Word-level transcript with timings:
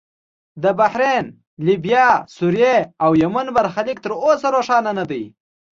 د 0.63 0.65
بحرین، 0.79 1.25
لیبیا، 1.65 2.07
سوریې 2.37 2.77
او 3.03 3.11
یمن 3.23 3.47
برخلیک 3.57 3.97
تر 4.03 4.11
اوسه 4.23 4.47
روښانه 4.55 4.91
نه 4.99 5.05
دی. 5.11 5.23